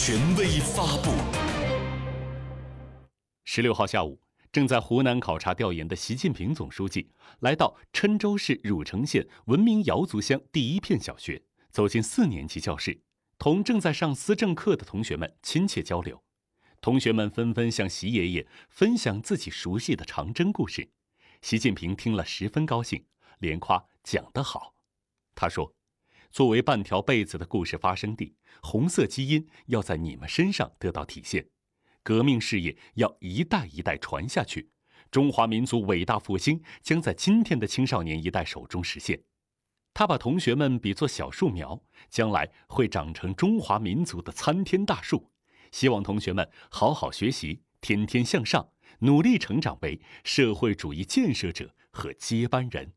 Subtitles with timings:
[0.00, 1.10] 权威发布。
[3.44, 4.20] 十六号下午，
[4.52, 7.10] 正在湖南考察调研的习近平总书记
[7.40, 11.42] 来到郴州市汝城县文明瑶族乡第一片小学，
[11.72, 13.02] 走进四年级教室，
[13.38, 16.22] 同正在上思政课的同学们亲切交流。
[16.80, 20.88] 同学们纷纷向习爷爷分享自己熟悉的长征故事，
[21.42, 23.04] 习近平听了十分高兴，
[23.40, 24.76] 连夸讲得好。
[25.34, 25.74] 他说
[26.30, 31.48] ：“作为半条被子的故事发生地，红色基因要在你们身上得到体现，
[32.02, 34.70] 革命事业要一代一代传下去，
[35.10, 39.22] 中华民族伟大复兴将在今天的青少年一代手中实现。”
[39.94, 45.32] 他把同学们比作小树苗，将来会长成中华民族的参天大树。
[45.72, 48.68] 希望同学们好好学习，天天向上，
[49.00, 52.92] 努力成长为社会主义建设者和接班人。